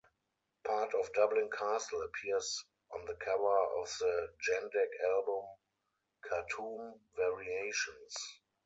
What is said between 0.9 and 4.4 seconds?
of Dublin Castle appears on the cover of the